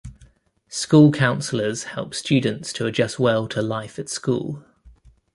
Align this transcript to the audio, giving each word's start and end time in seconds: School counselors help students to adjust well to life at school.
School 0.67 1.11
counselors 1.11 1.83
help 1.83 2.15
students 2.15 2.73
to 2.73 2.87
adjust 2.87 3.19
well 3.19 3.47
to 3.49 3.61
life 3.61 3.99
at 3.99 4.09
school. 4.09 4.65